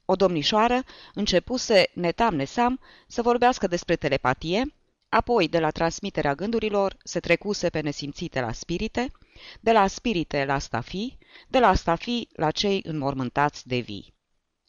[0.05, 0.85] O domnișoară
[1.15, 4.75] începuse, netam nesam, să vorbească despre telepatie,
[5.09, 9.13] apoi de la transmiterea gândurilor se trecuse pe nesimțite la spirite,
[9.61, 11.19] de la spirite la stafii,
[11.49, 14.15] de la stafii la cei înmormântați de vii.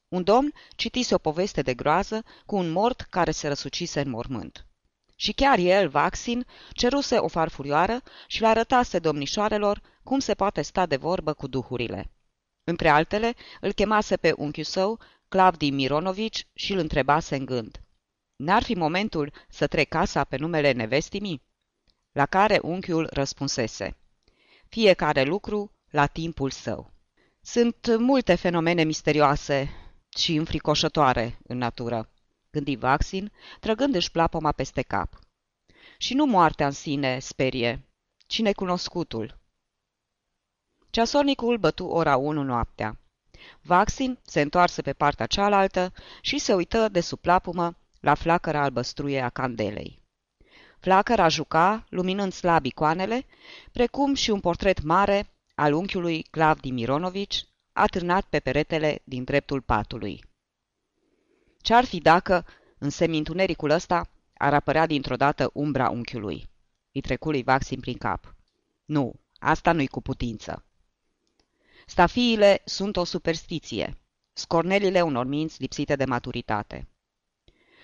[0.07, 4.67] Un domn citise o poveste de groază cu un mort care se răsucise în mormânt.
[5.23, 10.85] Și chiar el, Vaxin, ceruse o farfurioară și le arătase domnișoarelor cum se poate sta
[10.85, 12.11] de vorbă cu duhurile.
[12.63, 17.81] Între altele, îl chemase pe unchiul său, Clavdi Mironovici, și îl întrebase în gând.
[18.35, 21.41] N-ar fi momentul să trec casa pe numele nevestimii?
[22.11, 23.97] La care unchiul răspunsese.
[24.67, 26.93] Fiecare lucru la timpul său.
[27.41, 29.69] Sunt multe fenomene misterioase
[30.17, 32.12] și înfricoșătoare în natură
[32.53, 35.19] gândi Vaxin, trăgându-și plapoma peste cap.
[35.97, 37.83] Și nu moartea în sine sperie,
[38.27, 39.37] ci necunoscutul.
[40.89, 42.97] Ceasornicul bătu ora 1 noaptea.
[43.61, 49.21] Vaxin se întoarse pe partea cealaltă și se uită de sub plapumă la flacăra albăstruie
[49.21, 50.01] a candelei.
[50.79, 53.25] Flacăra juca, luminând slab icoanele,
[53.71, 60.23] precum și un portret mare al unchiului Clavdi Mironovici, atârnat pe peretele din dreptul patului.
[61.63, 62.45] Ce-ar fi dacă,
[62.77, 66.49] în semintunericul ăsta, ar apărea dintr-o dată umbra unchiului?
[66.91, 68.35] Îi trecu lui Vaxin prin cap.
[68.85, 70.65] Nu, asta nu-i cu putință.
[71.85, 73.97] Stafiile sunt o superstiție,
[74.33, 76.87] scornelile unor minți lipsite de maturitate.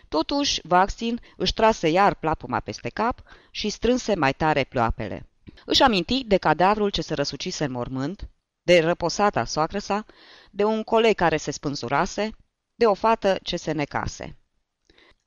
[0.08, 5.30] Totuși, Vaxin își trase iar plapuma peste cap și strânse mai tare ploapele.
[5.66, 8.30] Își aminti de cadavrul ce se răsucise în mormânt,
[8.62, 10.06] de răposata soacră sa,
[10.52, 12.32] de un coleg care se spânzurase,
[12.80, 14.38] de o fată ce se necase.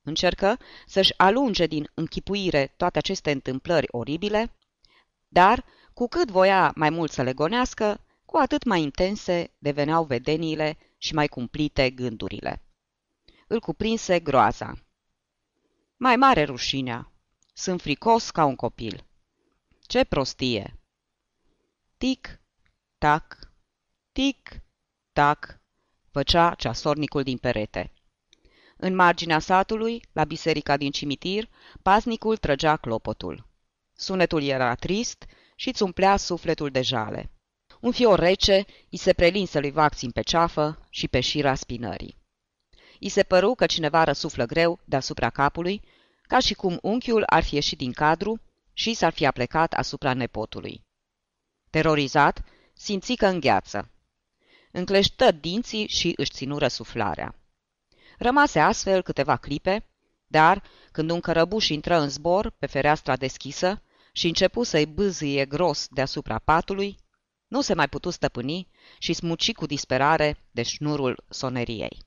[0.01, 4.55] Încercă să-și alunge din închipuire toate aceste întâmplări oribile,
[5.27, 10.77] dar, cu cât voia mai mult să le gonească, cu atât mai intense deveneau vedeniile
[10.97, 12.61] și mai cumplite gândurile.
[13.47, 14.73] Îl cuprinse groaza.
[15.97, 17.11] Mai mare rușinea.
[17.53, 19.05] Sunt fricos ca un copil.
[19.81, 20.79] Ce prostie!
[21.97, 22.39] Tic,
[22.97, 23.51] tac,
[24.11, 24.61] tic,
[25.11, 25.62] tac,
[26.13, 27.91] făcea ceasornicul din perete.
[28.77, 31.49] În marginea satului, la biserica din cimitir,
[31.81, 33.47] paznicul trăgea clopotul.
[33.95, 35.25] Sunetul era trist
[35.55, 37.31] și îți umplea sufletul de jale.
[37.81, 42.17] Un fior rece îi se prelinse lui Vaxin pe ceafă și pe șira spinării.
[42.99, 45.81] I se păru că cineva răsuflă greu deasupra capului,
[46.21, 48.41] ca și cum unchiul ar fi ieșit din cadru
[48.73, 50.81] și s-ar fi aplecat asupra nepotului.
[51.69, 52.43] Terorizat,
[52.73, 53.92] simți că îngheață
[54.73, 57.35] încleștă dinții și își ținu răsuflarea.
[58.17, 59.85] Rămase astfel câteva clipe,
[60.27, 65.87] dar, când un cărăbuș intră în zbor pe fereastra deschisă și începu să-i bâzâie gros
[65.87, 66.97] deasupra patului,
[67.47, 68.67] nu se mai putu stăpâni
[68.99, 72.01] și smuci cu disperare de șnurul soneriei.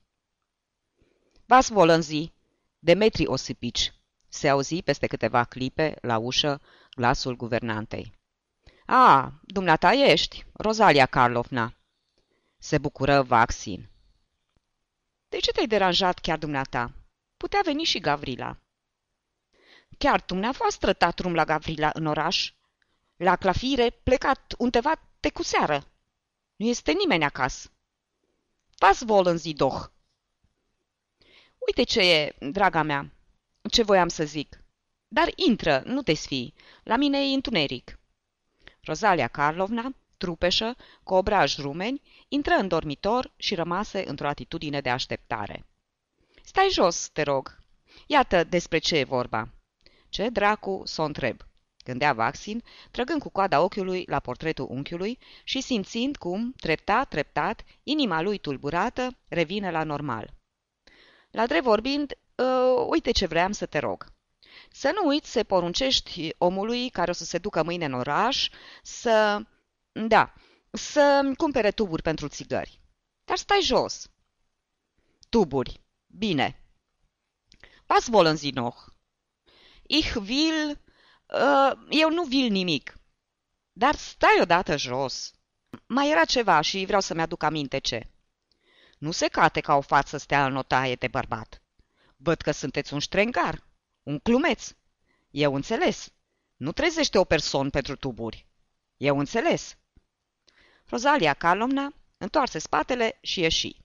[1.45, 2.31] Vas volânzi,
[2.79, 3.93] Demetri Osipici,
[4.29, 6.61] se auzi peste câteva clipe la ușă
[6.95, 8.13] glasul guvernantei.
[8.85, 11.77] A, dumneata ești, Rozalia Karlovna,
[12.57, 13.89] se bucură Vaxin.
[15.29, 16.93] De ce te-ai deranjat chiar dumneata?
[17.37, 18.57] Putea veni și Gavrila.
[19.97, 22.53] Chiar dumneavoastră tatrum la Gavrila în oraș?
[23.15, 25.87] La clafire, plecat undeva te cu seară.
[26.55, 27.71] Nu este nimeni acasă.
[28.77, 29.85] Vas vol în zidoh.
[31.57, 33.11] Uite ce e, draga mea,
[33.71, 34.63] ce voiam să zic.
[35.07, 36.53] Dar intră, nu te sfii.
[36.83, 37.99] La mine e întuneric.
[38.81, 45.65] Rozalia Karlovna trupeșă, cu obraj rumeni, intră în dormitor și rămase într-o atitudine de așteptare.
[46.43, 47.59] Stai jos, te rog.
[48.05, 49.49] Iată despre ce e vorba.
[50.09, 51.41] Ce dracu să o întreb.
[51.83, 58.21] gândea Vaxin, trăgând cu coada ochiului la portretul unchiului și simțind cum, treptat, treptat, inima
[58.21, 60.33] lui tulburată revine la normal.
[61.31, 64.05] La drept vorbind, uh, uite ce vreau să te rog.
[64.71, 68.49] Să nu uiți să poruncești omului care o să se ducă mâine în oraș
[68.83, 69.41] să...
[70.05, 70.33] Da,
[70.71, 72.81] să cumpere tuburi pentru țigări.
[73.25, 74.09] Dar stai jos.
[75.29, 75.81] Tuburi.
[76.07, 76.61] Bine.
[77.87, 78.87] Was wollen Sie noch?
[79.81, 80.79] Ich will...
[81.25, 82.97] Uh, eu nu vil nimic.
[83.71, 85.31] Dar stai odată jos.
[85.85, 88.09] Mai era ceva și vreau să-mi aduc aminte ce.
[88.97, 91.61] Nu se cate ca o față stea în notaie de bărbat.
[92.15, 93.63] Văd că sunteți un ștrengar,
[94.03, 94.71] un clumeț.
[95.29, 96.13] Eu înțeles.
[96.55, 98.47] Nu trezește o persoană pentru tuburi.
[98.97, 99.77] Eu înțeles.
[100.89, 103.81] Rozalia Calomna întoarse spatele și ieși.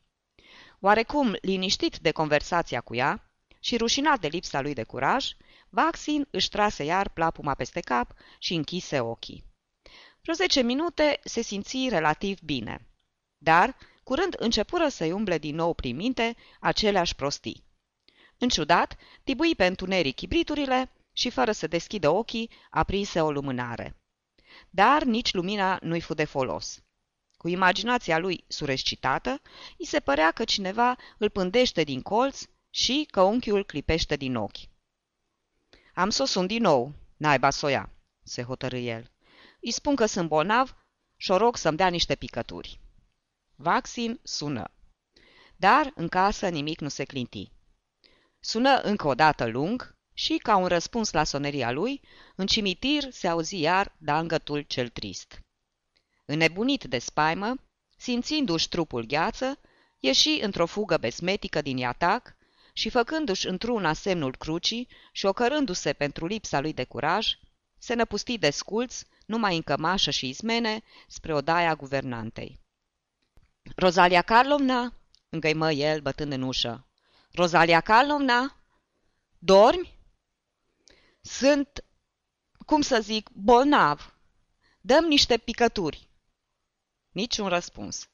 [0.80, 5.30] Oarecum liniștit de conversația cu ea și rușinat de lipsa lui de curaj,
[5.68, 9.44] Vaxin își trase iar plapuma peste cap și închise ochii.
[10.20, 12.88] Vreo zece minute se simți relativ bine,
[13.38, 17.64] dar curând începură să-i umble din nou prin minte aceleași prostii.
[18.38, 23.96] În ciudat, tibui pe întuneric chibriturile și, fără să deschidă ochii, aprinse o lumânare.
[24.70, 26.82] Dar nici lumina nu-i fu de folos.
[27.42, 29.40] Cu imaginația lui surescitată,
[29.78, 34.68] îi se părea că cineva îl pândește din colț și că unchiul clipește din ochi.
[35.94, 37.92] Am să o sun din nou, naiba soia,
[38.22, 39.10] se hotărâ el.
[39.60, 40.76] Îi spun că sunt bolnav
[41.16, 42.80] și o rog să-mi dea niște picături.
[43.54, 44.70] Vaccin sună.
[45.56, 47.50] Dar în casă nimic nu se clinti.
[48.40, 52.00] Sună încă o dată lung și, ca un răspuns la soneria lui,
[52.36, 55.41] în cimitir se auzi iar dangătul cel trist.
[56.24, 57.54] Înnebunit de spaimă,
[57.96, 59.58] simțindu-și trupul gheață,
[59.98, 62.36] ieși într-o fugă besmetică din iatac
[62.72, 67.38] și, făcându-și într-una semnul crucii și ocărându-se pentru lipsa lui de curaj,
[67.78, 72.60] se năpusti de sculț, numai în cămașă și izmene, spre odaia guvernantei.
[73.76, 74.92] Rozalia Carlovna?"
[75.28, 76.86] îngăimă el, bătând în ușă.
[77.32, 78.56] Rozalia Carlovna?
[79.38, 79.98] Dormi?"
[81.20, 81.84] Sunt,
[82.66, 84.16] cum să zic, bolnav.
[84.80, 86.10] Dăm niște picături."
[87.12, 88.08] Niciun răspuns.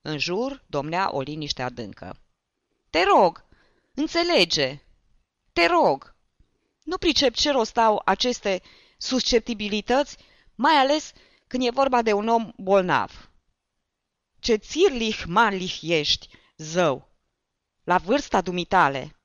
[0.00, 2.20] În jur domnea o liniște adâncă.
[2.90, 3.44] Te rog,
[3.94, 4.82] înțelege!
[5.52, 6.14] Te rog!
[6.82, 8.62] Nu pricep ce rost au aceste
[8.98, 10.16] susceptibilități,
[10.54, 11.12] mai ales
[11.46, 13.30] când e vorba de un om bolnav.
[14.38, 17.08] Ce țirlich manlich ești, zău!
[17.84, 19.16] La vârsta dumitale!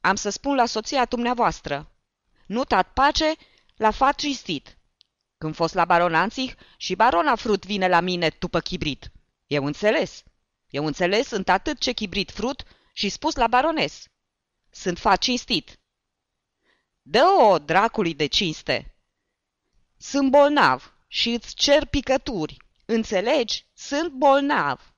[0.00, 1.92] Am să spun la soția dumneavoastră.
[2.46, 3.34] Nu tat pace,
[3.76, 4.77] la fat cistit.
[5.38, 9.12] Când fost la baronanții și barona Frut vine la mine după chibrit.
[9.46, 10.22] Eu înțeles.
[10.70, 12.62] Eu înțeles sunt atât ce chibrit Frut
[12.92, 14.06] și spus la barones.
[14.70, 15.80] Sunt fat cinstit.
[17.02, 18.94] Dă-o dracului de cinste.
[19.96, 22.56] Sunt bolnav și îți cer picături.
[22.84, 23.66] Înțelegi?
[23.74, 24.94] Sunt bolnav.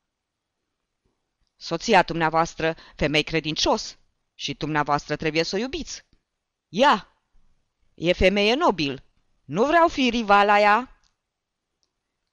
[1.56, 3.98] Soția dumneavoastră, femei credincios,
[4.34, 6.04] și dumneavoastră trebuie să o iubiți.
[6.68, 7.24] Ea!
[7.94, 9.09] E femeie nobil,
[9.50, 11.00] nu vreau fi rivala ea.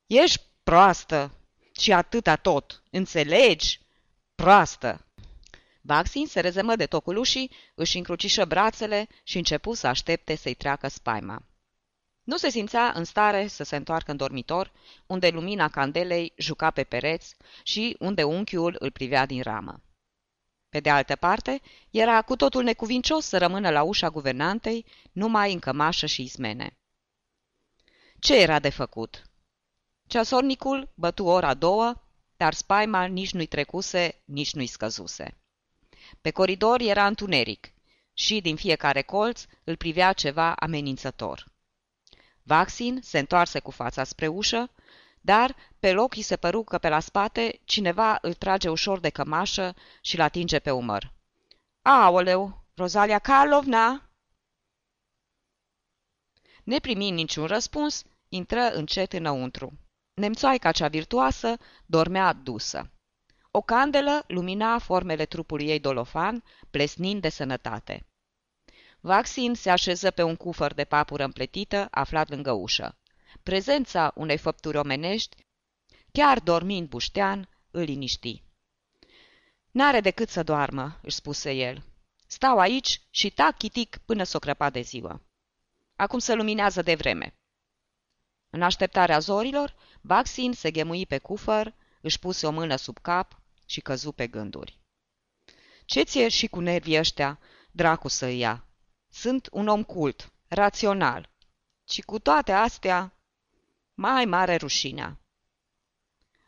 [0.08, 1.32] Ești proastă
[1.80, 3.82] și atâta tot, înțelegi?
[4.36, 5.06] Proastă!
[5.82, 10.88] Baxin se rezemă de tocul ușii, își încrucișă brațele și începu să aștepte să-i treacă
[10.88, 11.46] spaima.
[12.24, 14.72] Nu se simțea în stare să se întoarcă în dormitor,
[15.06, 19.82] unde lumina candelei juca pe pereți și unde unchiul îl privea din ramă.
[20.70, 25.60] Pe de altă parte, era cu totul necuvincios să rămână la ușa guvernantei, numai în
[25.60, 26.78] cămașă și izmene.
[28.20, 29.30] Ce era de făcut?
[30.08, 31.94] Ceasornicul bătu ora două,
[32.38, 35.38] dar spaima nici nu-i trecuse, nici nu-i scăzuse.
[36.22, 37.74] Pe coridor era întuneric
[38.14, 41.46] și din fiecare colț îl privea ceva amenințător.
[42.44, 44.72] Vaxin se întoarse cu fața spre ușă,
[45.22, 49.10] dar pe loc îi se păru că pe la spate cineva îl trage ușor de
[49.10, 51.14] cămașă și îl atinge pe umăr.
[51.82, 54.07] Aoleu, Rozalia Karlovna!
[56.68, 59.80] Neprimind niciun răspuns, intră încet înăuntru.
[60.14, 62.92] Nemțoaica cea virtuoasă dormea dusă.
[63.52, 68.06] O candelă lumina formele trupului ei dolofan, plesnind de sănătate.
[69.00, 72.98] Vaxin se așeză pe un cufăr de papură împletită aflat lângă ușă.
[73.44, 75.36] Prezența unei făpturi omenești,
[76.12, 78.44] chiar dormind buștean, îl liniști.
[79.72, 81.84] N-are decât să doarmă, își spuse el.
[82.26, 85.22] Stau aici și tac chitic până s-o crăpa de ziua.
[85.98, 87.36] Acum se luminează de vreme.
[88.50, 93.82] În așteptarea zorilor, Vaxin se ghemui pe cufăr, își puse o mână sub cap și
[93.82, 94.80] căzu pe gânduri.
[95.86, 97.40] Ce ție și cu nervii ăștia,
[97.72, 98.66] dracu să ia?
[99.10, 101.30] Sunt un om cult, rațional.
[101.90, 103.14] Și cu toate astea,
[103.94, 105.20] mai mare rușinea.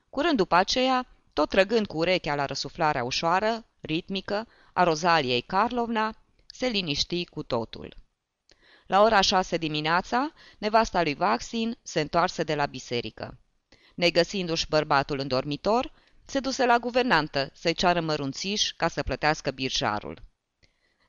[0.10, 6.15] Curând după aceea, tot trăgând cu urechea la răsuflarea ușoară, ritmică, a Rozaliei Carlovna,
[6.46, 7.99] se liniști cu totul.
[8.89, 13.38] La ora șase dimineața, nevasta lui Vaxin se întoarse de la biserică.
[13.96, 15.91] Negăsindu-și bărbatul în dormitor,
[16.25, 20.22] se duse la guvernantă să-i ceară mărunțiș ca să plătească birjarul.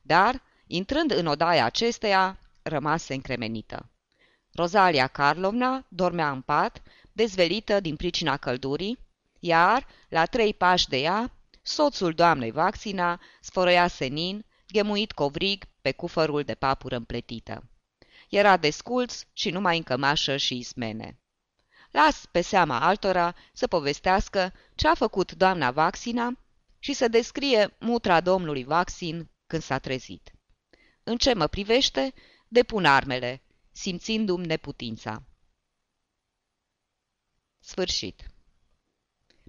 [0.02, 3.90] Dar, intrând în odaia acesteia, rămase încremenită.
[4.52, 6.82] Rozalia Carlovna dormea în pat,
[7.12, 8.98] dezvelită din pricina căldurii,
[9.38, 11.32] iar, la trei pași de ea,
[11.62, 17.70] soțul doamnei Vaxina sfărăia senin, ghemuit covrig pe cufărul de papură împletită.
[18.28, 21.18] Era desculț și numai în cămașă și ismene.
[21.90, 26.38] Las pe seama altora să povestească ce a făcut doamna Vaxina
[26.78, 30.32] și să descrie mutra domnului Vaxin când s-a trezit.
[31.02, 32.14] În ce mă privește,
[32.48, 35.22] depun armele, simțindu-mi neputința.
[37.58, 38.30] Sfârșit.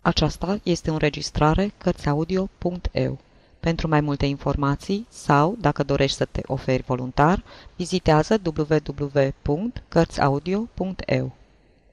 [0.00, 3.18] Aceasta este o înregistrare Cărțiaudio.eu.
[3.60, 7.44] Pentru mai multe informații sau, dacă dorești să te oferi voluntar,
[7.76, 11.32] vizitează www.cărțiaudio.eu.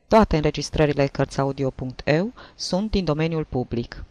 [0.08, 4.04] Toate înregistrările Cărțiaudio.eu sunt din domeniul public.